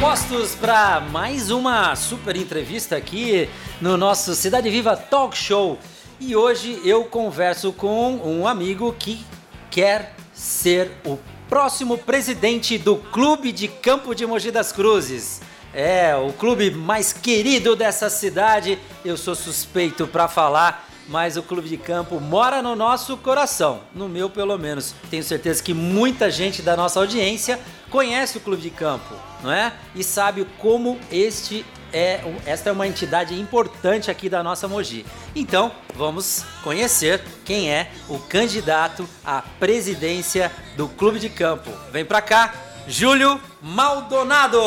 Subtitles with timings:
[0.00, 3.48] postos para mais uma super entrevista aqui
[3.80, 5.78] no nosso Cidade Viva Talk Show.
[6.20, 9.24] E hoje eu converso com um amigo que
[9.70, 15.40] quer ser o próximo presidente do Clube de Campo de Mogi das Cruzes.
[15.72, 18.78] É, o clube mais querido dessa cidade.
[19.02, 24.08] Eu sou suspeito para falar, mas o clube de campo mora no nosso coração, no
[24.08, 24.94] meu pelo menos.
[25.10, 27.58] Tenho certeza que muita gente da nossa audiência
[27.90, 29.72] conhece o clube de campo, não é?
[29.94, 35.06] E sabe como este é, esta é uma entidade importante aqui da nossa Mogi.
[35.34, 41.70] Então, vamos conhecer quem é o candidato à presidência do clube de campo.
[41.92, 42.52] Vem pra cá,
[42.86, 44.60] Júlio Maldonado.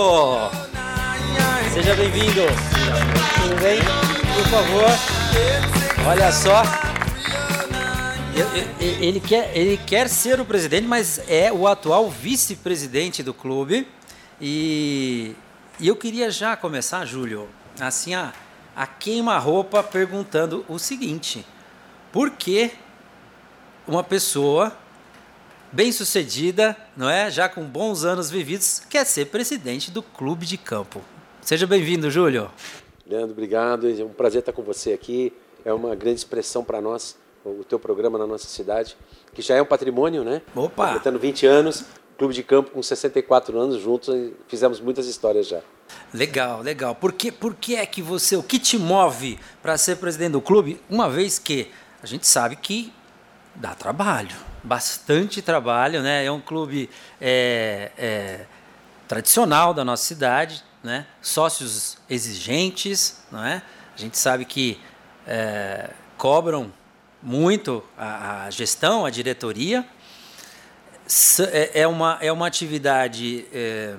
[1.73, 2.41] Seja bem-vindo.
[3.41, 3.79] Tudo bem?
[4.33, 5.88] Por favor.
[6.07, 6.63] Olha só.
[8.79, 13.87] Ele quer, ele quer ser o presidente, mas é o atual vice-presidente do clube.
[14.39, 15.35] E,
[15.79, 17.49] e, eu queria já começar, Júlio,
[17.79, 18.33] assim, a,
[18.75, 21.45] a queima-roupa perguntando o seguinte:
[22.11, 22.71] por que
[23.87, 24.75] uma pessoa
[25.71, 27.29] bem-sucedida, não é?
[27.29, 31.01] Já com bons anos vividos, quer ser presidente do clube de campo?
[31.41, 32.49] Seja bem-vindo, Júlio.
[33.05, 33.89] Leandro, obrigado.
[33.89, 35.33] É um prazer estar com você aqui.
[35.65, 38.97] É uma grande expressão para nós o teu programa na nossa cidade,
[39.33, 40.41] que já é um patrimônio, né?
[40.55, 40.87] Opa!
[40.87, 41.85] Completando 20 anos,
[42.17, 44.13] clube de campo com 64 anos juntos,
[44.47, 45.61] fizemos muitas histórias já.
[46.13, 46.93] Legal, legal.
[46.93, 50.41] Por que, por que é que você, o que te move para ser presidente do
[50.41, 51.71] clube, uma vez que
[52.03, 52.93] a gente sabe que
[53.55, 56.25] dá trabalho, bastante trabalho, né?
[56.25, 58.45] É um clube é, é,
[59.07, 61.07] tradicional da nossa cidade, né?
[61.21, 63.61] Sócios exigentes, não é?
[63.95, 64.79] A gente sabe que
[65.29, 66.73] é, cobram
[67.21, 69.85] muito a, a, gestão, a diretoria.
[71.51, 73.95] É, é uma, é uma atividade é,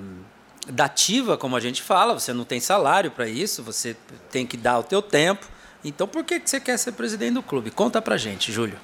[0.67, 3.95] dativa, como a gente fala, você não tem salário para isso, você
[4.29, 5.47] tem que dar o teu tempo.
[5.83, 7.71] Então, por que você quer ser presidente do clube?
[7.71, 8.77] Conta para gente, Júlio.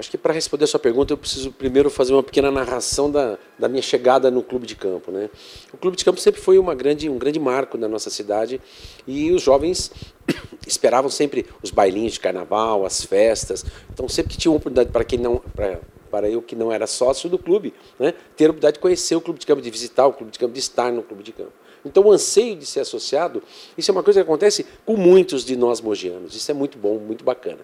[0.00, 3.38] Acho que para responder a sua pergunta, eu preciso primeiro fazer uma pequena narração da,
[3.58, 5.12] da minha chegada no clube de campo.
[5.12, 5.28] Né?
[5.74, 8.58] O clube de campo sempre foi uma grande, um grande marco na nossa cidade
[9.06, 9.92] e os jovens
[10.66, 13.62] esperavam sempre os bailinhos de carnaval, as festas.
[13.92, 15.36] Então, sempre que tinha uma oportunidade para quem não.
[15.54, 15.78] Pra,
[16.10, 19.20] para eu que não era sócio do clube, né, ter a oportunidade de conhecer o
[19.20, 21.52] clube de campo, de visitar o clube de campo, de estar no clube de campo.
[21.84, 23.42] Então, o anseio de ser associado,
[23.78, 26.34] isso é uma coisa que acontece com muitos de nós mogianos.
[26.34, 27.60] Isso é muito bom, muito bacana.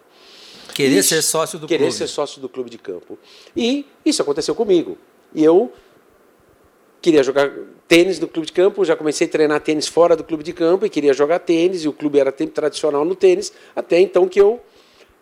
[0.77, 1.95] Querer ser sócio do querer clube.
[1.95, 3.19] ser sócio do clube de campo.
[3.57, 4.99] E isso aconteceu comigo.
[5.35, 5.73] E eu
[7.01, 7.51] queria jogar
[7.89, 10.85] tênis no clube de campo, já comecei a treinar tênis fora do clube de campo
[10.85, 14.39] e queria jogar tênis, e o clube era tempo tradicional no tênis, até então que
[14.39, 14.61] eu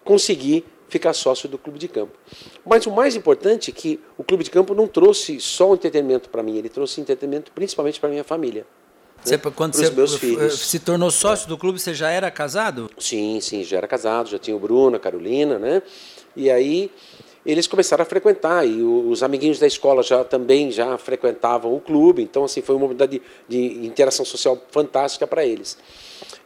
[0.02, 2.18] consegui ficar sócio do clube de campo.
[2.64, 6.28] Mas o mais importante é que o clube de campo não trouxe só um entretenimento
[6.30, 8.66] para mim, ele trouxe entretenimento principalmente para minha família.
[9.24, 9.42] Você, né?
[9.54, 12.90] Quando você se tornou sócio do clube, você já era casado?
[12.98, 15.82] Sim, sim, já era casado, já tinha o Bruno, a Carolina, né?
[16.36, 16.90] E aí
[17.46, 22.22] eles começaram a frequentar e os amiguinhos da escola já também já frequentavam o clube,
[22.22, 25.76] então assim foi uma oportunidade de, de interação social fantástica para eles.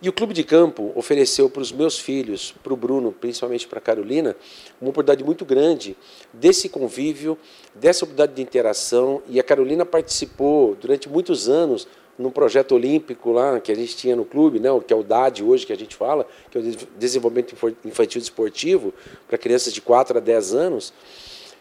[0.03, 3.79] E o clube de campo ofereceu para os meus filhos, para o Bruno, principalmente para
[3.79, 4.37] a Carolina,
[4.81, 5.97] uma oportunidade muito grande
[6.33, 7.39] desse convívio,
[7.75, 9.23] dessa oportunidade de interação.
[9.29, 11.87] E a Carolina participou durante muitos anos
[12.19, 15.45] num projeto olímpico lá que a gente tinha no clube, né, que é o DAD
[15.45, 16.65] hoje que a gente fala, que é o
[16.99, 18.93] Desenvolvimento Infantil Esportivo
[19.29, 20.93] para crianças de 4 a 10 anos.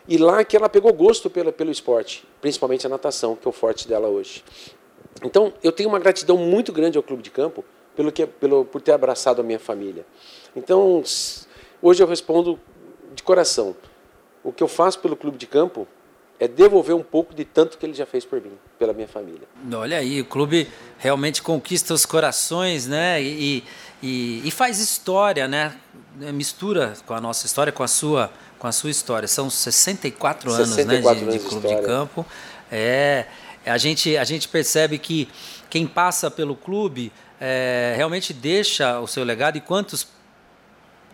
[0.08, 3.88] E lá que ela pegou gosto pelo esporte, principalmente a natação, que é o forte
[3.88, 4.44] dela hoje.
[5.24, 7.64] Então, eu tenho uma gratidão muito grande ao Clube de Campo
[7.96, 10.06] pelo que, pelo, por ter abraçado a minha família.
[10.56, 11.04] Então,
[11.82, 12.60] hoje eu respondo
[13.14, 13.76] de coração.
[14.44, 15.88] O que eu faço pelo Clube de Campo
[16.40, 19.48] é devolver um pouco de tanto que ele já fez por mim, pela minha família.
[19.74, 23.22] Olha aí, o clube realmente conquista os corações, né?
[23.22, 23.64] E,
[24.02, 25.76] e, e, faz história, né?
[26.34, 29.28] Mistura com a nossa história, com a sua, com a sua história.
[29.28, 32.26] São 64 anos, 64 né, de, de clube de, de campo.
[32.72, 33.26] É,
[33.66, 35.28] a gente, a gente percebe que
[35.70, 37.12] quem passa pelo clube
[37.42, 39.58] é, realmente deixa o seu legado.
[39.58, 40.08] E quantos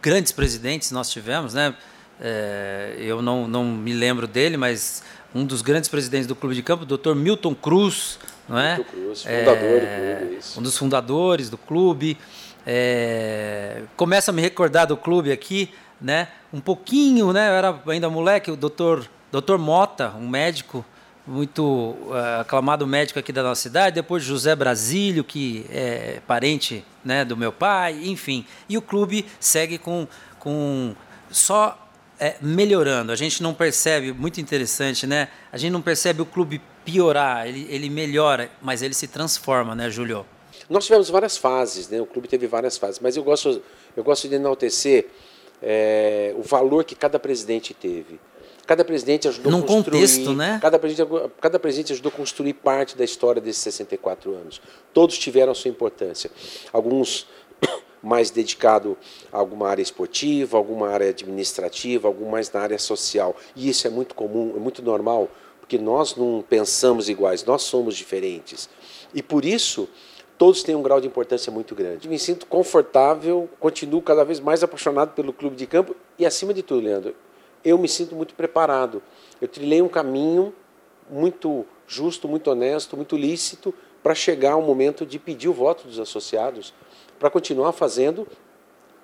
[0.01, 1.73] grandes presidentes nós tivemos, né?
[2.21, 5.03] É, eu não, não me lembro dele, mas
[5.33, 7.15] um dos grandes presidentes do clube de campo, o Dr.
[7.15, 8.77] Milton Cruz, não é?
[8.77, 10.59] Milton Cruz, fundador é, do clube, isso.
[10.59, 12.17] Um dos fundadores do clube.
[12.65, 15.69] É, começa a me recordar do clube aqui,
[15.99, 16.29] né?
[16.53, 17.49] Um pouquinho, né?
[17.49, 19.05] Eu era ainda moleque, o Dr.
[19.31, 19.57] Dr.
[19.57, 20.85] Mota, um médico
[21.25, 27.23] muito uh, aclamado médico aqui da nossa cidade, depois José Brasílio, que é parente né,
[27.23, 28.45] do meu pai, enfim.
[28.67, 30.07] E o clube segue com,
[30.37, 30.93] com
[31.31, 31.82] só
[32.23, 33.11] é, melhorando.
[33.11, 35.27] A gente não percebe, muito interessante, né?
[35.51, 39.89] A gente não percebe o clube piorar, ele, ele melhora, mas ele se transforma, né,
[39.89, 40.25] Júlio?
[40.69, 41.99] Nós tivemos várias fases, né?
[41.99, 43.61] o clube teve várias fases, mas eu gosto,
[43.97, 45.07] eu gosto de enaltecer
[45.61, 48.19] é, o valor que cada presidente teve.
[48.65, 49.99] Cada presidente ajudou Num a construir.
[49.99, 50.57] contexto, né?
[50.61, 51.09] Cada presidente,
[51.41, 54.61] cada presidente ajudou a construir parte da história desses 64 anos.
[54.93, 56.31] Todos tiveram a sua importância.
[56.71, 57.27] Alguns
[58.03, 58.97] mais dedicado
[59.31, 63.35] a alguma área esportiva, alguma área administrativa, algum mais na área social.
[63.55, 65.29] E isso é muito comum, é muito normal,
[65.61, 68.69] porque nós não pensamos iguais, nós somos diferentes.
[69.13, 69.87] E por isso,
[70.37, 72.09] todos têm um grau de importância muito grande.
[72.09, 76.61] Me sinto confortável, continuo cada vez mais apaixonado pelo clube de campo e, acima de
[76.61, 77.15] tudo, Leandro,
[77.63, 79.01] eu me sinto muito preparado.
[79.39, 80.53] Eu trilhei um caminho
[81.09, 83.73] muito justo, muito honesto, muito lícito
[84.03, 86.73] para chegar ao momento de pedir o voto dos associados,
[87.17, 88.27] para continuar fazendo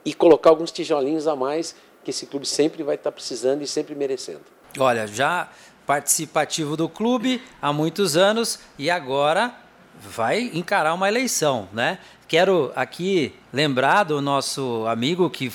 [0.03, 3.95] e colocar alguns tijolinhos a mais que esse clube sempre vai estar precisando e sempre
[3.95, 4.41] merecendo.
[4.77, 5.49] Olha, já
[5.85, 9.55] participativo do clube há muitos anos e agora
[9.99, 11.99] vai encarar uma eleição, né?
[12.27, 15.51] Quero aqui lembrar do nosso amigo que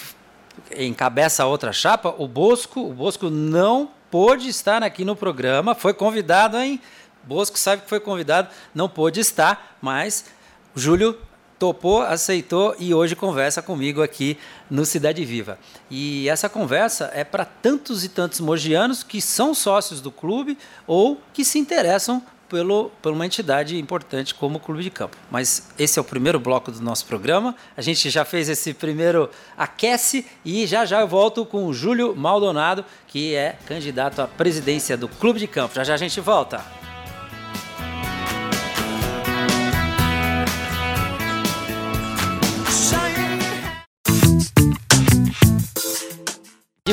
[0.76, 2.81] encabeça a outra chapa, o Bosco.
[2.81, 6.81] O Bosco não pôde estar aqui no programa, foi convidado, hein?
[7.26, 10.26] Bosco sabe que foi convidado, não pôde estar, mas
[10.75, 11.19] Júlio
[11.59, 14.37] topou, aceitou e hoje conversa comigo aqui
[14.71, 15.59] no Cidade Viva.
[15.91, 21.21] E essa conversa é para tantos e tantos mogianos que são sócios do clube ou
[21.32, 25.17] que se interessam pelo, por uma entidade importante como o Clube de Campo.
[25.31, 27.55] Mas esse é o primeiro bloco do nosso programa.
[27.76, 32.15] A gente já fez esse primeiro aquece e já já eu volto com o Júlio
[32.15, 35.75] Maldonado, que é candidato à presidência do Clube de Campo.
[35.75, 36.84] Já já a gente volta.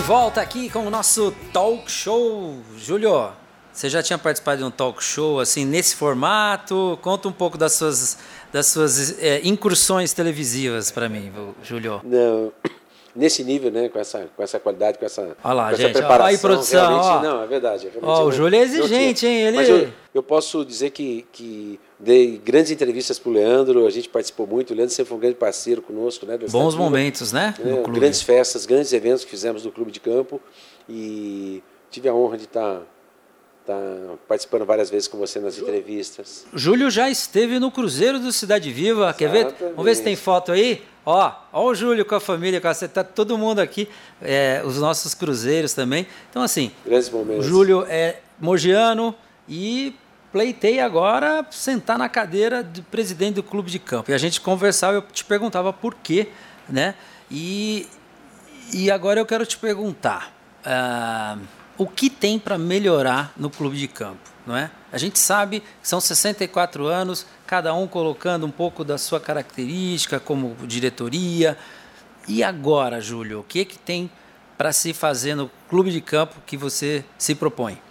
[0.02, 2.58] Volta aqui com o nosso talk show.
[2.78, 3.32] Júlio,
[3.72, 6.98] você já tinha participado de um talk show assim nesse formato?
[7.02, 8.18] Conta um pouco das suas
[8.52, 11.32] das suas é, incursões televisivas para mim,
[11.64, 12.02] Júlio.
[12.04, 12.52] Não,
[13.16, 15.94] nesse nível, né, com essa com essa qualidade, com essa, Olha lá, com essa gente,
[15.94, 17.22] preparação, ó, aí, produção, ó.
[17.22, 17.90] não, é verdade.
[17.90, 19.42] realmente Ó, o Júlio é exigente, hein?
[19.48, 23.90] Ele Mas eu, eu posso dizer que, que dei grandes entrevistas para o Leandro, a
[23.90, 26.38] gente participou muito, o Leandro sempre foi um grande parceiro conosco, né?
[26.38, 30.42] bons momentos, né, né, grandes festas, grandes eventos que fizemos no Clube de Campo
[30.90, 32.82] e tive a honra de estar
[34.28, 36.46] participando várias vezes com você nas entrevistas.
[36.54, 39.54] Júlio já esteve no Cruzeiro do Cidade Viva, quer ver?
[39.60, 40.84] Vamos ver se tem foto aí.
[41.06, 43.88] Ó, ó o Júlio com a família, com a, tá todo mundo aqui,
[44.22, 46.06] é, os nossos cruzeiros também.
[46.30, 47.46] Então assim, Grandes o momentos.
[47.46, 49.16] Júlio é mogiano
[49.48, 49.96] e
[50.32, 54.12] pleitei agora sentar na cadeira de presidente do clube de campo.
[54.12, 56.30] E a gente conversava, eu te perguntava por quê,
[56.70, 56.96] né?
[57.30, 57.88] E,
[58.74, 60.34] e agora eu quero te perguntar,
[60.64, 61.38] ah,
[61.82, 64.70] o que tem para melhorar no clube de campo, não é?
[64.92, 70.20] A gente sabe que são 64 anos, cada um colocando um pouco da sua característica
[70.20, 71.58] como diretoria.
[72.28, 74.12] E agora, Júlio, o que que tem
[74.60, 77.82] para se fazer no clube de campo que você se propõe?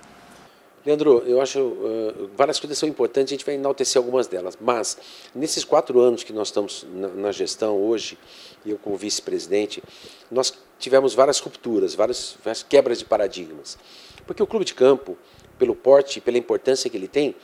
[0.87, 4.99] Leandro, eu acho uh, várias coisas são importantes, a gente vai enaltecer algumas delas, mas
[5.35, 8.17] nesses quatro anos que nós estamos na, na gestão hoje,
[8.65, 9.83] eu como vice-presidente,
[10.31, 13.79] nós tivemos várias rupturas, várias, várias quebras de paradigmas.
[14.27, 15.17] Porque o clube de campo,
[15.59, 17.37] pelo porte, pela importância que ele tem,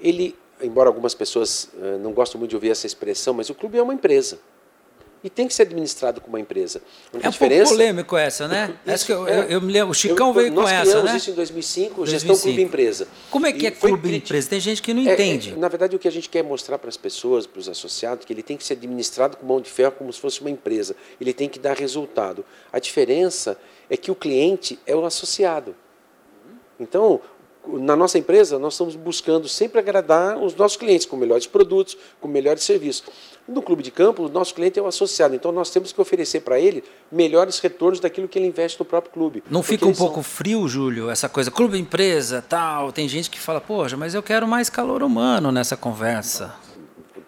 [0.00, 3.76] ele, embora algumas pessoas uh, não gostem muito de ouvir essa expressão, mas o clube
[3.76, 4.38] é uma empresa.
[5.24, 6.82] E tem que ser administrado como uma empresa.
[7.14, 8.76] É um pouco polêmico essa, né?
[8.86, 11.10] Essa que eu, eu, eu me lembro, o Chicão Eu- veio com nós essa, criamos
[11.10, 11.16] né?
[11.16, 12.42] isso em 2005, gestão 2005.
[12.42, 13.08] clube empresa.
[13.30, 14.50] Como é que E é clube criti- empresa?
[14.50, 15.54] Tem gente que não é, entende.
[15.54, 18.26] é, na verdade, o que a gente quer mostrar para as pessoas, para os associados,
[18.26, 20.94] que ele tem que ser administrado com mão de ferro, como se fosse uma empresa.
[21.18, 22.44] Ele tem que dar resultado.
[22.70, 23.56] A diferença
[23.88, 25.74] é que o cliente é o associado.
[26.78, 27.20] Então,
[27.66, 32.28] na nossa empresa, nós estamos buscando sempre agradar os nossos clientes com melhores produtos, com
[32.28, 33.04] melhores serviços.
[33.46, 36.40] No clube de campo, o nosso cliente é o associado, então nós temos que oferecer
[36.40, 36.82] para ele
[37.12, 39.44] melhores retornos daquilo que ele investe no próprio clube.
[39.50, 42.90] Não fica um eles são- pouco frio, Júlio, essa coisa, clube empresa, tal.
[42.90, 46.54] Tem gente que fala, poxa, mas eu quero mais calor humano nessa conversa.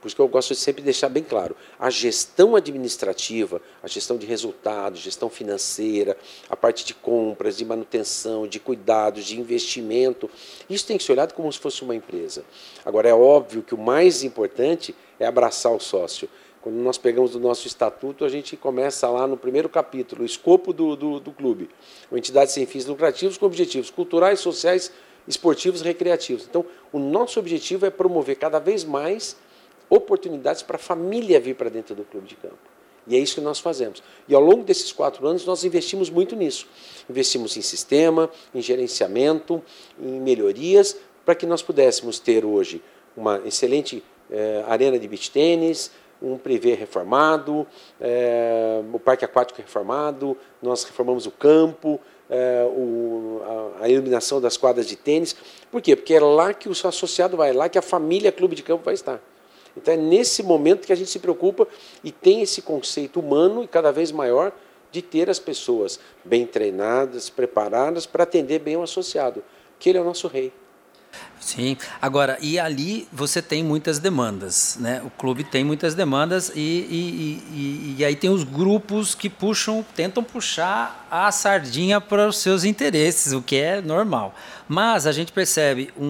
[0.06, 1.56] Por isso que eu gosto de sempre deixar bem claro.
[1.80, 6.16] A gestão administrativa, a gestão de resultados, gestão financeira,
[6.48, 10.30] a parte de compras, de manutenção, de cuidados, de investimento,
[10.70, 12.44] isso tem que ser olhado como se fosse uma empresa.
[12.84, 16.28] Agora, é óbvio que o mais importante é abraçar o sócio.
[16.62, 20.72] Quando nós pegamos o nosso estatuto, a gente começa lá no primeiro capítulo, o escopo
[20.72, 21.68] do, do, do clube.
[22.12, 24.92] Uma entidade sem fins lucrativos com objetivos culturais, sociais,
[25.26, 26.46] esportivos recreativos.
[26.48, 29.36] Então, o nosso objetivo é promover cada vez mais
[29.88, 32.58] oportunidades para a família vir para dentro do clube de campo.
[33.06, 34.02] E é isso que nós fazemos.
[34.28, 36.66] E ao longo desses quatro anos, nós investimos muito nisso.
[37.08, 39.62] Investimos em sistema, em gerenciamento,
[40.00, 42.82] em melhorias, para que nós pudéssemos ter hoje
[43.16, 45.90] uma excelente eh, arena de beach tênis,
[46.20, 47.66] um privê reformado,
[48.00, 53.40] eh, o parque aquático reformado, nós reformamos o campo, eh, o,
[53.80, 55.36] a, a, iluminação das quadras de tênis.
[55.70, 55.94] Por quê?
[55.94, 58.84] Porque é lá que o associado vai, é lá que a família clube de campo
[58.84, 59.20] vai estar.
[59.76, 61.68] Então é nesse momento que a gente se preocupa
[62.02, 64.52] e tem esse conceito humano e cada vez maior
[64.90, 69.44] de ter as pessoas bem treinadas, preparadas para atender bem o associado,
[69.78, 70.52] que ele é o nosso rei.
[71.46, 71.76] Sim.
[72.02, 75.00] Agora, e ali você tem muitas demandas, né?
[75.04, 79.86] O clube tem muitas demandas e, e, e, e aí tem os grupos que puxam,
[79.94, 84.34] tentam puxar a sardinha para os seus interesses, o que é normal.
[84.68, 86.04] Mas a gente percebe um,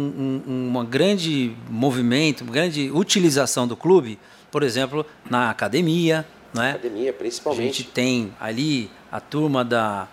[0.46, 4.18] um, uma grande movimento, uma grande utilização do clube,
[4.50, 6.70] por exemplo, na academia, né?
[6.70, 7.60] Academia, principalmente.
[7.60, 10.08] A gente tem ali a turma da,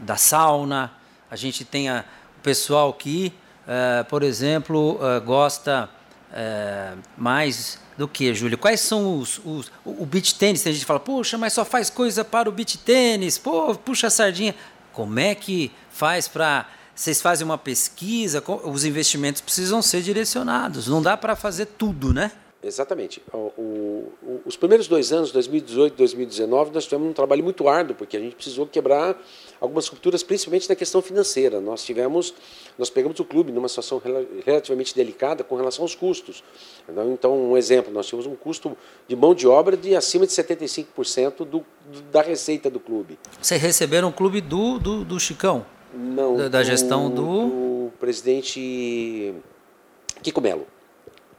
[0.00, 0.92] da sauna,
[1.30, 2.04] a gente tem a,
[2.38, 3.32] o pessoal que
[3.66, 5.88] uh, por exemplo, uh, gosta
[6.30, 8.58] uh, mais do que, Júlio?
[8.58, 9.70] Quais são os, os.
[9.84, 12.78] O beach tênis, tem gente que fala, puxa, mas só faz coisa para o beach
[12.78, 14.54] tênis, pô, puxa a sardinha.
[14.92, 16.66] Como é que faz para.
[16.94, 22.30] Vocês fazem uma pesquisa, os investimentos precisam ser direcionados, não dá para fazer tudo, né?
[22.64, 23.22] Exatamente.
[23.32, 27.94] O, o, os primeiros dois anos, 2018 e 2019, nós tivemos um trabalho muito árduo,
[27.94, 29.20] porque a gente precisou quebrar
[29.60, 31.60] algumas rupturas, principalmente na questão financeira.
[31.60, 32.32] Nós tivemos,
[32.78, 34.00] nós pegamos o clube numa situação
[34.44, 36.42] relativamente delicada com relação aos custos.
[36.88, 41.38] Então, um exemplo, nós tínhamos um custo de mão de obra de acima de 75%
[41.38, 41.64] do, do,
[42.10, 43.18] da receita do clube.
[43.40, 45.66] Vocês receberam o clube do, do, do Chicão?
[45.92, 46.36] Não.
[46.36, 47.22] Da, da gestão do...
[47.22, 49.34] do presidente
[50.22, 50.66] Kiko Melo.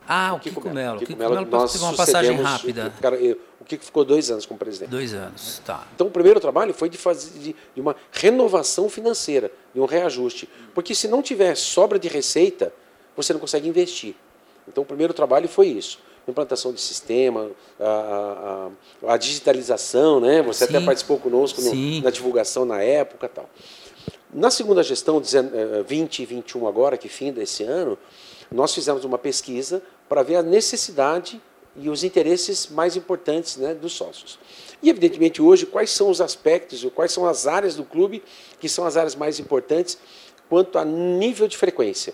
[0.08, 1.00] Ah, o Kiko, Kiko Melo.
[1.00, 2.94] Kiko, Kiko Melo, Melo nós uma passagem rápida.
[2.98, 3.18] O, cara,
[3.60, 4.90] o Kiko ficou dois anos como presidente.
[4.90, 5.88] Dois anos, tá.
[5.96, 10.48] Então o primeiro trabalho foi de fazer de, de uma renovação financeira, de um reajuste.
[10.74, 12.72] Porque se não tiver sobra de receita,
[13.16, 14.16] você não consegue investir.
[14.68, 16.00] Então o primeiro trabalho foi isso.
[16.28, 18.70] Implantação de sistema, a,
[19.06, 20.42] a, a digitalização, né?
[20.42, 20.76] Você Sim.
[20.76, 23.50] até participou conosco no, na divulgação na época tal.
[24.34, 25.22] Na segunda gestão,
[25.86, 27.98] 20 e 21 agora, que fim desse ano,
[28.52, 31.42] nós fizemos uma pesquisa para ver a necessidade
[31.76, 34.40] e os interesses mais importantes né, dos sócios.
[34.82, 38.24] E, evidentemente, hoje, quais são os aspectos, quais são as áreas do clube
[38.60, 39.98] que são as áreas mais importantes
[40.50, 42.14] quanto a nível de frequência,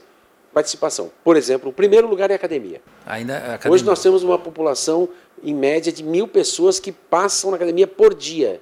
[0.54, 1.12] participação.
[1.24, 2.82] Por exemplo, o primeiro lugar é a academia.
[3.06, 3.74] Ainda a academia.
[3.74, 5.10] Hoje nós temos uma população,
[5.44, 8.62] em média, de mil pessoas que passam na academia por dia.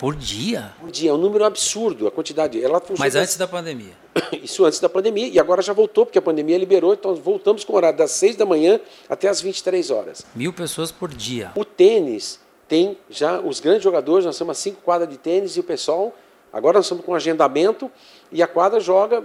[0.00, 0.72] Por dia?
[0.80, 2.64] Por dia, é um número absurdo, a quantidade.
[2.64, 3.92] Ela Mas antes da pandemia?
[4.42, 7.74] Isso antes da pandemia, e agora já voltou, porque a pandemia liberou, então voltamos com
[7.74, 8.80] o horário das 6 da manhã
[9.10, 10.24] até as 23 horas.
[10.34, 11.52] Mil pessoas por dia.
[11.54, 15.64] O tênis tem já os grandes jogadores, nós temos cinco quadras de tênis e o
[15.64, 16.14] pessoal,
[16.50, 17.90] agora nós estamos com agendamento,
[18.32, 19.22] e a quadra joga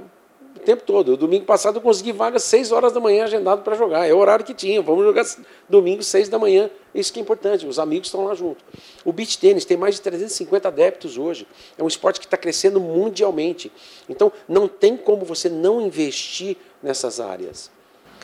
[0.55, 1.13] o tempo todo.
[1.13, 4.07] O domingo passado eu consegui vaga 6 horas da manhã agendado para jogar.
[4.07, 4.81] É o horário que tinha.
[4.81, 5.25] Vamos jogar
[5.69, 6.69] domingo, 6 da manhã.
[6.93, 8.63] Isso que é importante, os amigos estão lá junto.
[9.03, 11.45] O beach tênis tem mais de 350 adeptos hoje.
[11.77, 13.71] É um esporte que está crescendo mundialmente.
[14.07, 17.69] Então, não tem como você não investir nessas áreas.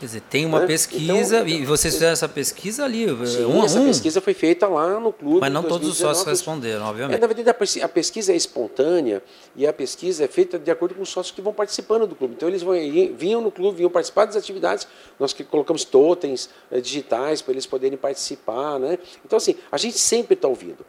[0.02, 0.66] Quer dizer, tem uma né?
[0.66, 3.86] pesquisa, então, e vocês fizeram essa pesquisa ali, sim, um essa um.
[3.86, 5.38] pesquisa foi feita lá no clube.
[5.38, 7.18] Mas não todos os sócios responderam, obviamente.
[7.18, 7.48] É, na verdade,
[7.80, 9.22] a pesquisa é espontânea
[9.54, 12.34] e a pesquisa é feita de acordo com os sócios que vão participando do clube.
[12.36, 12.74] Então, eles vão,
[13.16, 14.88] vinham no clube, vinham participar das atividades,
[15.20, 18.80] nós que colocamos totens é, digitais para eles poderem participar.
[18.80, 18.98] Né?
[19.24, 20.84] Então, assim, a gente sempre está ouvindo.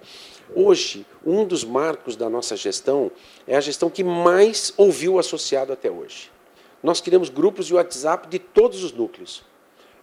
[0.55, 3.11] Hoje, um dos marcos da nossa gestão
[3.45, 6.32] é a gestão que mais ouviu o associado até hoje
[6.83, 9.43] nós criamos grupos de WhatsApp de todos os núcleos.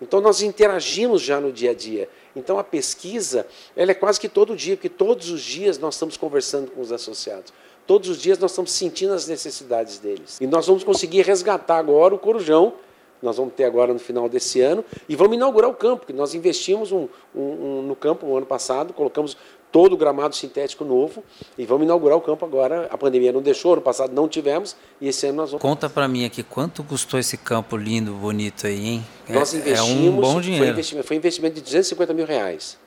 [0.00, 2.08] Então nós interagimos já no dia a dia.
[2.34, 3.46] Então a pesquisa,
[3.76, 6.90] ela é quase que todo dia, porque todos os dias nós estamos conversando com os
[6.90, 7.52] associados.
[7.86, 10.38] Todos os dias nós estamos sentindo as necessidades deles.
[10.40, 12.72] E nós vamos conseguir resgatar agora o Corujão,
[13.20, 16.34] nós vamos ter agora no final desse ano, e vamos inaugurar o campo, porque nós
[16.34, 19.36] investimos um, um, um, no campo no ano passado, colocamos
[19.72, 21.22] todo o gramado sintético novo
[21.56, 22.88] e vamos inaugurar o campo agora.
[22.90, 25.62] A pandemia não deixou, ano passado não tivemos e esse ano nós vamos.
[25.62, 29.06] Conta para mim aqui quanto custou esse campo lindo, bonito aí, hein?
[29.28, 30.64] Nós investimos, é um bom dinheiro.
[30.64, 32.78] Foi investimento, foi investimento de 250 mil reais.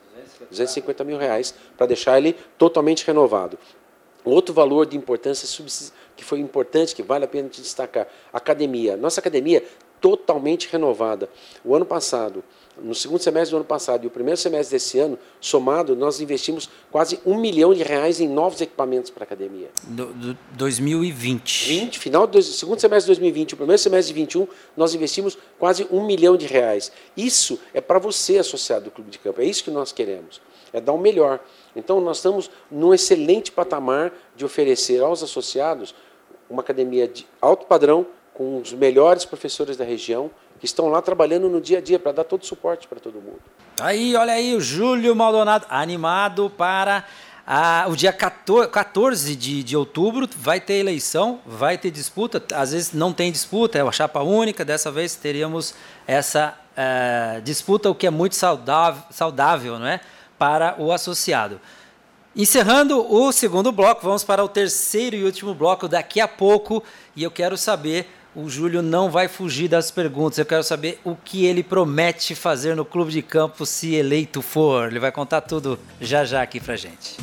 [0.50, 3.58] 250 mil reais para deixar ele totalmente renovado.
[4.24, 5.48] Outro valor de importância
[6.16, 8.96] que foi importante, que vale a pena te destacar, academia.
[8.96, 9.64] Nossa academia
[10.00, 11.30] totalmente renovada.
[11.64, 12.44] O ano passado,
[12.82, 16.70] no segundo semestre do ano passado e o primeiro semestre desse ano, somado, nós investimos
[16.92, 19.70] quase um milhão de reais em novos equipamentos para a academia.
[19.84, 21.68] Do, do 2020.
[21.68, 25.88] 20, final do segundo semestre de 2020, o primeiro semestre de 2021, nós investimos quase
[25.92, 26.92] um milhão de reais.
[27.16, 29.42] Isso é para você, associado do Clube de Campo.
[29.42, 30.42] É isso que nós queremos.
[30.72, 31.40] É dar o melhor.
[31.76, 35.94] Então, nós estamos num excelente patamar de oferecer aos associados
[36.50, 40.32] uma academia de alto padrão, com os melhores professores da região
[40.64, 43.16] que estão lá trabalhando no dia a dia para dar todo o suporte para todo
[43.16, 43.42] mundo.
[43.82, 47.04] Aí, olha aí, o Júlio Maldonado animado para
[47.46, 52.42] ah, o dia 14 de, de outubro vai ter eleição, vai ter disputa.
[52.56, 54.64] Às vezes não tem disputa, é uma chapa única.
[54.64, 55.76] Dessa vez teríamos
[56.08, 60.00] essa uh, disputa, o que é muito saudável, saudável não é?
[60.40, 61.60] para o associado.
[62.34, 66.82] Encerrando o segundo bloco, vamos para o terceiro e último bloco daqui a pouco.
[67.18, 70.38] E eu quero saber o Júlio não vai fugir das perguntas.
[70.38, 74.88] Eu quero saber o que ele promete fazer no clube de campo se eleito for.
[74.88, 77.18] Ele vai contar tudo já já aqui pra gente.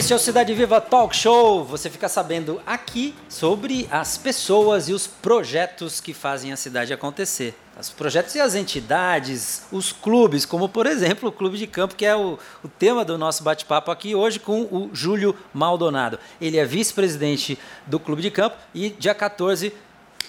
[0.00, 1.62] Este é o Cidade Viva Talk Show.
[1.62, 7.54] Você fica sabendo aqui sobre as pessoas e os projetos que fazem a cidade acontecer.
[7.78, 12.06] Os projetos e as entidades, os clubes, como por exemplo o Clube de Campo, que
[12.06, 16.18] é o, o tema do nosso bate-papo aqui hoje com o Júlio Maldonado.
[16.40, 19.70] Ele é vice-presidente do Clube de Campo e dia 14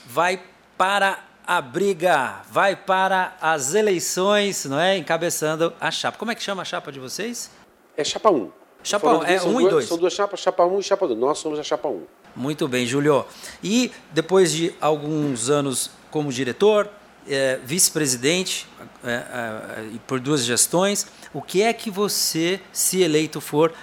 [0.06, 0.44] vai
[0.78, 4.98] para a briga, vai para as eleições, não é?
[4.98, 6.18] Encabeçando a chapa.
[6.18, 7.50] Como é que chama a chapa de vocês?
[7.96, 8.61] É chapa 1.
[8.84, 9.88] Chapa 1, é 1 um e 2.
[9.88, 11.20] São duas chapas, chapa 1 um e chapa 2.
[11.20, 11.92] Nós somos a chapa 1.
[11.92, 12.04] Um.
[12.36, 13.26] Muito bem, Júlio.
[13.64, 16.90] E depois de alguns anos como diretor,
[17.28, 18.68] é, vice-presidente
[19.04, 23.74] é, é, por duas gestões, o que é que você, se eleito for,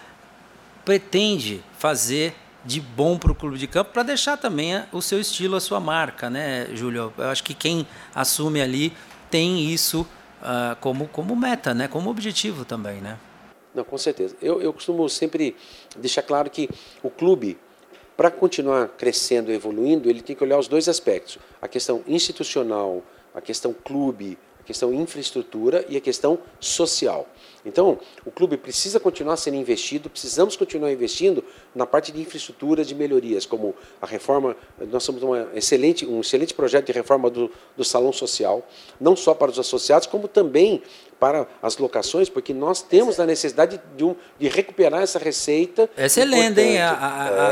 [0.85, 5.57] pretende fazer de bom para o clube de campo para deixar também o seu estilo,
[5.57, 7.13] a sua marca, né, Júlio?
[7.17, 8.93] Eu acho que quem assume ali
[9.31, 10.07] tem isso
[10.43, 13.19] uh, como, como meta, né, como objetivo também, né?
[13.79, 14.35] Não, com certeza.
[14.43, 15.55] Eu, eu costumo sempre
[15.97, 16.69] deixar claro que
[17.01, 17.57] o clube,
[18.17, 23.41] para continuar crescendo evoluindo, ele tem que olhar os dois aspectos: a questão institucional, a
[23.41, 27.29] questão clube, a questão infraestrutura e a questão social.
[27.65, 32.95] Então, o clube precisa continuar sendo investido, precisamos continuar investindo na parte de infraestrutura, de
[32.95, 34.57] melhorias, como a reforma,
[34.91, 38.67] nós somos uma excelente, um excelente projeto de reforma do, do salão social,
[39.01, 40.83] não só para os associados, como também
[41.19, 45.91] para as locações, porque nós temos a necessidade de, um, de recuperar essa receita.
[45.97, 46.77] Excelente, hein?
[46.77, 46.89] É.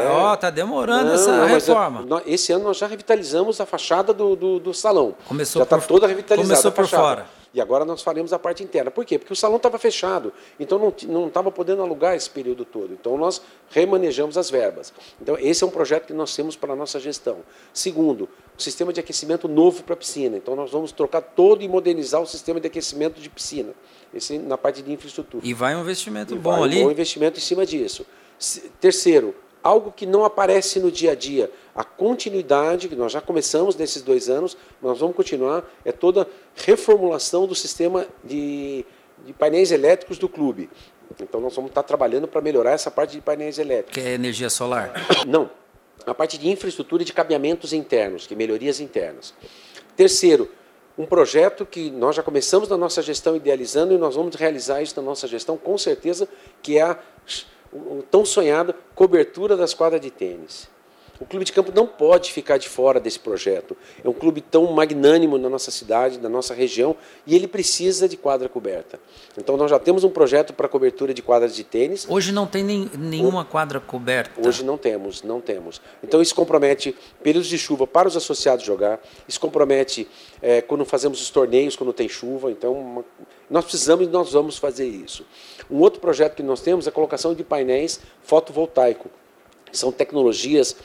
[0.08, 2.22] Ó, é, tá demorando não, essa não, reforma.
[2.26, 5.16] esse ano nós já revitalizamos a fachada do, do, do salão.
[5.26, 6.48] Começou já está toda revitalizada.
[6.48, 7.26] Começou por fora.
[7.56, 8.90] E agora nós faremos a parte interna.
[8.90, 9.18] Por quê?
[9.18, 12.92] Porque o salão estava fechado, então não estava podendo alugar esse período todo.
[12.92, 13.40] Então nós
[13.70, 14.92] remanejamos as verbas.
[15.18, 17.38] Então esse é um projeto que nós temos para a nossa gestão.
[17.72, 20.36] Segundo, o sistema de aquecimento novo para a piscina.
[20.36, 23.72] Então nós vamos trocar todo e modernizar o sistema de aquecimento de piscina.
[24.12, 25.42] Esse na parte de infraestrutura.
[25.42, 26.80] E vai um investimento e bom ali.
[26.80, 28.04] Um bom investimento em cima disso.
[28.78, 29.34] Terceiro,
[29.66, 31.50] algo que não aparece no dia a dia.
[31.74, 37.48] A continuidade, que nós já começamos nesses dois anos, nós vamos continuar, é toda reformulação
[37.48, 38.86] do sistema de,
[39.24, 40.70] de painéis elétricos do clube.
[41.20, 43.94] Então nós vamos estar trabalhando para melhorar essa parte de painéis elétricos.
[43.94, 44.92] Que é energia solar?
[45.26, 45.50] Não.
[46.06, 49.34] A parte de infraestrutura e de cabeamentos internos, que é melhorias internas.
[49.96, 50.48] Terceiro,
[50.96, 54.94] um projeto que nós já começamos na nossa gestão idealizando e nós vamos realizar isso
[54.96, 56.28] na nossa gestão, com certeza,
[56.62, 56.98] que é a
[57.72, 60.68] o tão sonhado cobertura das quadras de tênis.
[61.20, 63.76] O clube de campo não pode ficar de fora desse projeto.
[64.02, 68.16] É um clube tão magnânimo na nossa cidade, na nossa região, e ele precisa de
[68.16, 68.98] quadra coberta.
[69.36, 72.06] Então nós já temos um projeto para cobertura de quadras de tênis.
[72.08, 74.46] Hoje não tem nem, nenhuma quadra coberta.
[74.46, 75.80] Hoje não temos, não temos.
[76.02, 79.00] Então isso compromete períodos de chuva para os associados jogar.
[79.26, 80.08] Isso compromete
[80.42, 82.50] é, quando fazemos os torneios, quando tem chuva.
[82.50, 83.04] Então uma,
[83.48, 85.24] nós precisamos e nós vamos fazer isso.
[85.70, 89.10] Um outro projeto que nós temos é a colocação de painéis fotovoltaico.
[89.72, 90.76] São tecnologias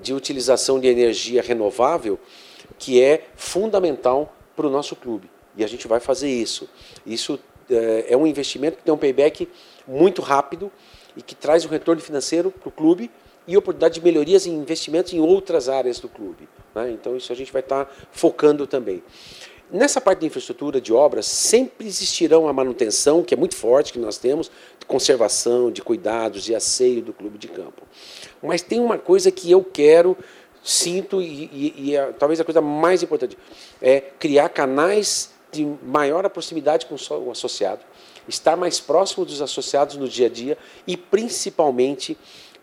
[0.00, 2.18] de utilização de energia renovável
[2.78, 5.30] que é fundamental para o nosso clube.
[5.56, 6.68] E a gente vai fazer isso.
[7.04, 9.48] Isso é, é um investimento que tem um payback
[9.86, 10.70] muito rápido
[11.16, 13.10] e que traz um retorno financeiro para o clube
[13.46, 16.48] e oportunidade de melhorias em investimentos em outras áreas do clube.
[16.74, 16.92] Né?
[16.92, 19.02] Então, isso a gente vai estar focando também.
[19.72, 24.00] Nessa parte de infraestrutura, de obras, sempre existirão a manutenção, que é muito forte, que
[24.00, 27.82] nós temos, de conservação, de cuidados, de asseio do clube de campo.
[28.42, 30.16] Mas tem uma coisa que eu quero,
[30.62, 33.38] sinto, e, e, e é, talvez a coisa mais importante,
[33.80, 37.80] é criar canais de maior proximidade com o associado,
[38.26, 42.18] estar mais próximo dos associados no dia a dia e, principalmente,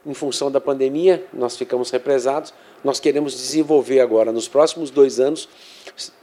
[0.08, 5.50] em função da pandemia, nós ficamos represados, nós queremos desenvolver agora, nos próximos dois anos,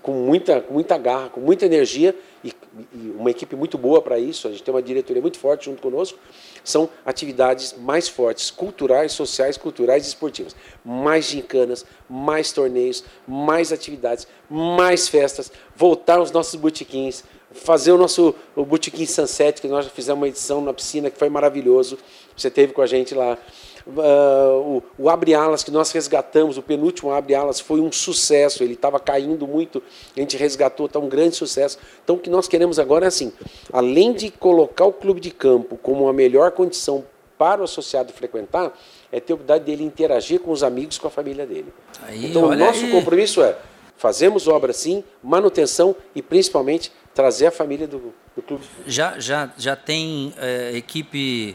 [0.03, 2.53] com muita, com muita garra, com muita energia e,
[2.94, 4.49] e uma equipe muito boa para isso.
[4.49, 6.18] A gente tem uma diretoria muito forte junto conosco.
[6.62, 10.57] São atividades mais fortes, culturais, sociais, culturais e esportivas.
[10.85, 18.35] Mais gincanas, mais torneios, mais atividades, mais festas, voltar aos nossos botiquins, fazer o nosso
[18.57, 21.97] Botequim Sunset, que nós já fizemos uma edição na piscina, que foi maravilhoso.
[22.37, 23.38] Você teve com a gente lá.
[23.87, 28.62] Uh, o, o Abre Alas, que nós resgatamos, o penúltimo Abre Alas, foi um sucesso.
[28.62, 29.83] Ele estava caindo muito,
[30.16, 31.79] a gente resgatou, está um grande sucesso.
[32.03, 33.33] Então, o que nós queremos agora é assim:
[33.73, 37.05] além de colocar o clube de campo como a melhor condição
[37.37, 38.73] para o associado frequentar,
[39.12, 41.73] é ter a oportunidade dele interagir com os amigos, com a família dele.
[42.03, 42.90] Aí, então, o nosso aí.
[42.90, 43.57] compromisso é
[43.97, 48.64] fazemos obra sim, manutenção e principalmente trazer a família do, do clube.
[48.87, 51.55] Já, já, já tem é, equipe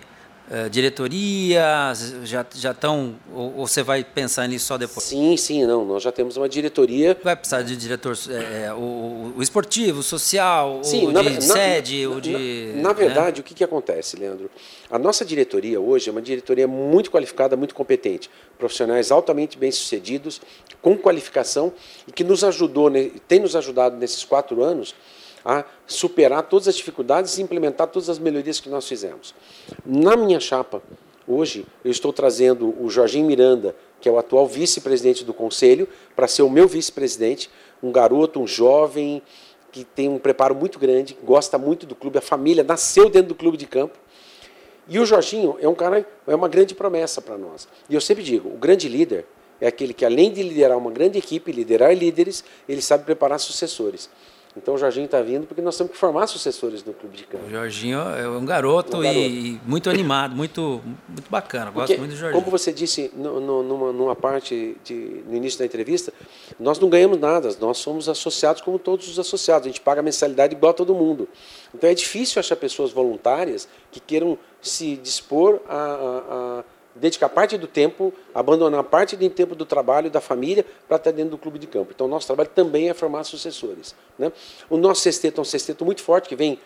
[0.49, 1.93] Uh, diretoria?
[2.23, 5.05] Já já estão ou, ou, você vai pensar nisso só depois?
[5.05, 5.85] Sim, sim, não.
[5.85, 7.15] Nós já temos uma diretoria.
[7.23, 11.41] Vai precisar de diretor é, o, o, esportivo, o social, sim, o na, de na,
[11.41, 12.73] sede, na, o de.
[12.77, 13.41] Na, verdade, né?
[13.41, 14.49] o que, que acontece, Leandro?
[14.89, 20.41] A nossa diretoria hoje é uma diretoria muito qualificada, muito competente, profissionais altamente bem sucedidos,
[20.81, 21.71] com qualificação
[22.07, 22.89] e que nos ajudou,
[23.27, 24.95] tem nos ajudado nesses quatro anos
[25.43, 29.33] a superar todas as dificuldades e implementar todas as melhorias que nós fizemos.
[29.85, 30.81] Na minha chapa,
[31.27, 36.27] hoje, eu estou trazendo o Jorginho Miranda, que é o atual vice-presidente do conselho, para
[36.27, 37.49] ser o meu vice-presidente,
[37.81, 39.21] um garoto, um jovem,
[39.71, 43.35] que tem um preparo muito grande, gosta muito do clube, a família nasceu dentro do
[43.35, 43.97] clube de campo.
[44.87, 47.67] E o Jorginho é um cara, é uma grande promessa para nós.
[47.87, 49.25] E eu sempre digo, o grande líder
[49.61, 54.09] é aquele que além de liderar uma grande equipe, liderar líderes, ele sabe preparar sucessores.
[54.57, 57.45] Então o Jorginho está vindo porque nós temos que formar sucessores do clube de campo.
[57.45, 59.19] O Jorginho é um garoto, um garoto.
[59.19, 61.69] E, muito animado, muito, muito bacana.
[61.69, 62.41] Gosto porque, muito do Jorginho.
[62.41, 66.11] Como você disse no, no, numa, numa, parte de, no início da entrevista,
[66.59, 70.55] nós não ganhamos nada, nós somos associados como todos os associados, a gente paga mensalidade
[70.55, 71.29] igual a todo mundo.
[71.73, 76.63] Então é difícil achar pessoas voluntárias que queiram se dispor a, a, a
[76.99, 81.31] dedicar parte do tempo, abandonar parte do tempo do trabalho, da família, para estar dentro
[81.31, 81.91] do clube de campo.
[81.93, 83.95] Então, o nosso trabalho também é formar sucessores.
[84.17, 84.31] Né?
[84.69, 86.59] O nosso sexteto é um sexteto muito forte, que vem,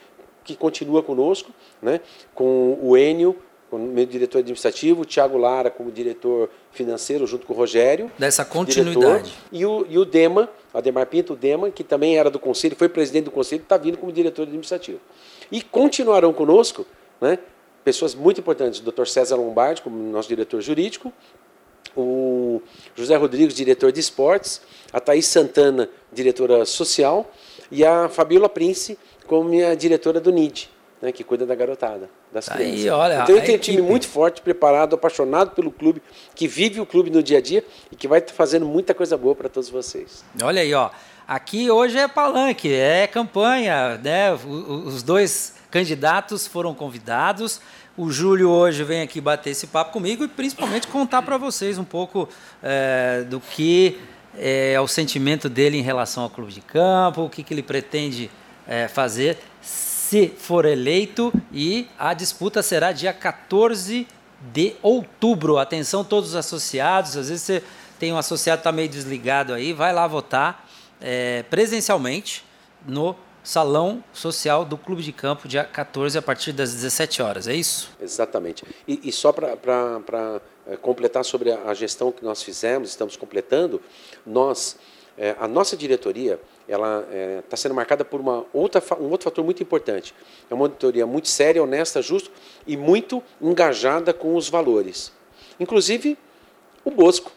[0.43, 2.01] que continua conosco, né?
[2.33, 3.37] com o Enio,
[3.69, 8.11] como meu diretor administrativo, o Tiago Lara como diretor financeiro, junto com o Rogério.
[8.19, 9.23] Dessa continuidade.
[9.23, 12.75] Diretor, e, o, e o Dema, Ademar Pinto, o Dema, que também era do conselho,
[12.75, 14.99] foi presidente do conselho, está vindo como diretor administrativo.
[15.51, 16.85] E continuarão conosco
[17.19, 17.39] né,
[17.83, 19.05] pessoas muito importantes, o Dr.
[19.05, 21.11] César Lombardi, como nosso diretor jurídico,
[21.95, 22.61] o
[22.95, 27.29] José Rodrigues, diretor de esportes, a Thaís Santana, diretora social,
[27.71, 30.69] e a Fabiola Prince, como minha diretora do NID,
[31.01, 32.91] né, que cuida da garotada, das Aí, crianças.
[32.91, 36.01] Olha, então eu tenho um time muito forte, preparado, apaixonado pelo clube,
[36.33, 39.35] que vive o clube no dia a dia e que vai fazendo muita coisa boa
[39.35, 40.23] para todos vocês.
[40.41, 40.89] Olha aí, ó.
[41.27, 44.33] Aqui hoje é palanque, é campanha, né?
[44.33, 47.59] Os dois candidatos foram convidados.
[47.97, 51.83] O Júlio hoje vem aqui bater esse papo comigo e principalmente contar para vocês um
[51.83, 52.29] pouco
[52.61, 53.99] é, do que
[54.37, 57.63] é, é, o sentimento dele em relação ao clube de campo, o que, que ele
[57.63, 58.29] pretende
[58.67, 64.07] é, fazer se for eleito e a disputa será dia 14
[64.53, 65.57] de outubro.
[65.57, 67.63] Atenção todos os associados, às vezes você
[67.97, 70.69] tem um associado que está meio desligado aí, vai lá votar
[71.01, 72.45] é, presencialmente
[72.87, 77.53] no Salão Social do Clube de Campo, dia 14, a partir das 17 horas, é
[77.53, 77.91] isso?
[78.01, 78.63] Exatamente.
[78.87, 83.81] E, e só para é, completar sobre a, gestão que nós fizemos, estamos completando,
[84.25, 84.77] nós,
[85.17, 89.25] é, a nossa diretoria, ela está é, tá sendo marcada por uma outra, um outro
[89.25, 90.15] fator muito importante.
[90.49, 92.31] É uma diretoria muito séria, honesta, justa
[92.65, 95.11] e muito engajada com os valores.
[95.59, 96.17] Inclusive,
[96.85, 97.31] o Bosco,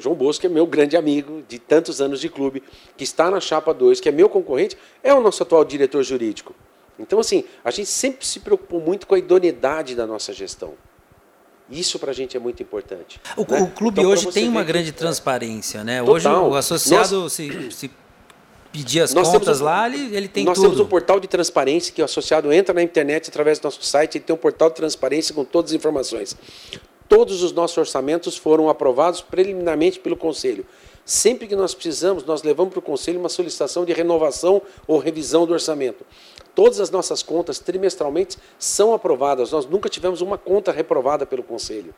[0.00, 2.62] João Bosco, que é meu grande amigo de tantos anos de clube,
[2.96, 6.54] que está na chapa 2, que é meu concorrente, é o nosso atual diretor jurídico.
[6.98, 10.74] Então, assim, a gente sempre se preocupou muito com a idoneidade da nossa gestão.
[11.70, 13.20] Isso para a gente é muito importante.
[13.36, 13.62] O, né?
[13.62, 16.02] o clube então, hoje tem uma grande transparência, né?
[16.02, 16.14] Total.
[16.14, 17.90] Hoje o associado nós, se, se
[18.72, 20.64] pedir as contas lá, ele, ele tem nós tudo.
[20.64, 23.82] Nós temos um portal de transparência que o associado entra na internet através do nosso
[23.82, 26.36] site e tem um portal de transparência com todas as informações.
[27.10, 30.64] Todos os nossos orçamentos foram aprovados preliminarmente pelo Conselho.
[31.04, 35.44] Sempre que nós precisamos, nós levamos para o Conselho uma solicitação de renovação ou revisão
[35.44, 36.06] do orçamento.
[36.54, 39.50] Todas as nossas contas, trimestralmente, são aprovadas.
[39.50, 41.92] Nós nunca tivemos uma conta reprovada pelo Conselho.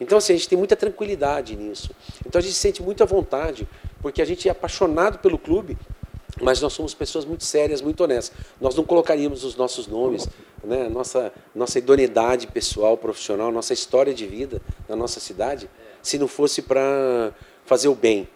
[0.00, 1.90] Então, assim, a gente tem muita tranquilidade nisso.
[2.26, 3.68] Então, a gente se sente muito à vontade,
[4.00, 5.76] porque a gente é apaixonado pelo clube
[6.40, 8.36] mas nós somos pessoas muito sérias, muito honestas.
[8.60, 10.28] Nós não colocaríamos os nossos nomes,
[10.64, 15.68] né, nossa, nossa idoneidade pessoal, profissional, nossa história de vida na nossa cidade,
[16.02, 17.32] se não fosse para
[17.64, 18.28] fazer o bem.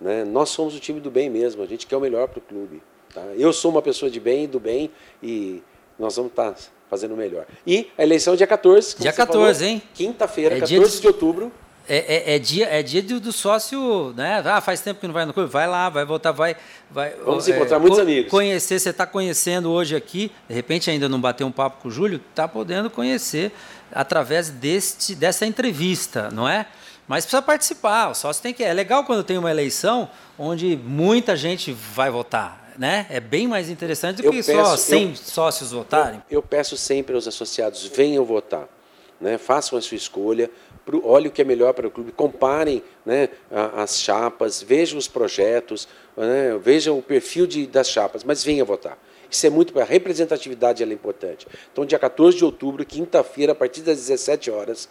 [0.00, 0.24] Né?
[0.24, 2.82] Nós somos o time do bem mesmo, a gente quer o melhor para o clube.
[3.12, 3.22] Tá?
[3.36, 4.90] Eu sou uma pessoa de bem, do bem,
[5.22, 5.62] e
[5.98, 7.46] nós vamos estar tá fazendo o melhor.
[7.66, 8.96] E a eleição é dia 14.
[8.98, 9.82] Dia 14, falou, hein?
[9.94, 11.00] Quinta-feira, é 14 de...
[11.00, 11.52] de outubro.
[11.86, 14.42] É, é, é, dia, é dia do, do, sócio, né?
[14.44, 16.56] Ah, faz tempo que não vai no clube, vai lá, vai voltar, vai.
[16.90, 18.30] vai Vamos é, encontrar muitos amigos.
[18.30, 21.90] Conhecer, você está conhecendo hoje aqui, de repente ainda não bateu um papo com o
[21.90, 23.52] Júlio, está podendo conhecer
[23.92, 26.66] através deste, dessa entrevista, não é?
[27.06, 28.64] Mas precisa participar, o sócio tem que.
[28.64, 32.64] É legal quando tem uma eleição onde muita gente vai votar.
[32.76, 33.06] Né?
[33.08, 36.20] É bem mais interessante do eu que peço, só 100 eu, sócios votarem.
[36.28, 38.66] Eu, eu peço sempre aos associados: venham votar.
[39.20, 39.38] Né?
[39.38, 40.50] Façam a sua escolha,
[41.02, 43.28] olhem o que é melhor para o clube, comparem né,
[43.76, 48.98] as chapas, vejam os projetos, né, vejam o perfil de, das chapas, mas venha votar.
[49.30, 49.78] Isso é muito.
[49.80, 51.46] A representatividade é importante.
[51.72, 54.88] Então, dia 14 de outubro, quinta-feira, a partir das 17 horas,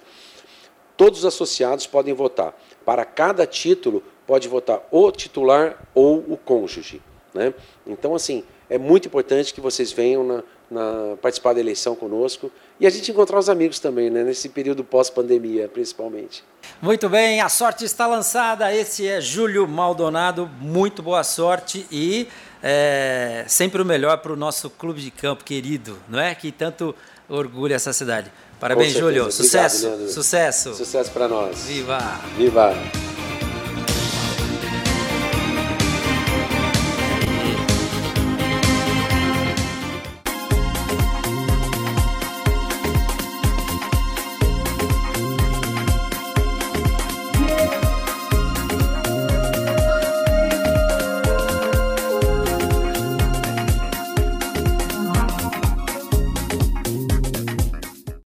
[0.97, 2.53] todos os associados podem votar.
[2.84, 7.01] Para cada título, pode votar o titular ou o cônjuge.
[7.34, 7.53] Né?
[7.88, 12.88] Então, assim, é muito importante que vocês venham na, na, participar da eleição conosco e
[12.88, 14.23] a gente encontrar os amigos também, né?
[14.23, 16.43] nesse período pós-pandemia, principalmente.
[16.81, 18.73] Muito bem, a sorte está lançada.
[18.73, 20.49] Esse é Júlio Maldonado.
[20.59, 22.27] Muito boa sorte e
[22.63, 26.33] é, sempre o melhor para o nosso clube de campo querido, não é?
[26.33, 26.95] Que tanto
[27.29, 28.31] orgulha essa cidade.
[28.59, 29.31] Parabéns, Júlio.
[29.31, 30.09] Sucesso.
[30.09, 30.73] Sucesso.
[30.73, 31.65] Sucesso para nós.
[31.65, 31.99] Viva.
[32.36, 32.73] Viva.